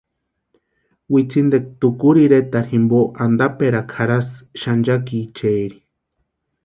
Witsintikwa 1.13 1.73
Takuru 1.83 2.19
ireta 2.25 2.59
jimpo 2.71 2.99
antaperakwa 3.27 3.95
jarhasti 3.99 4.45
xanchakiechari. 4.63 5.77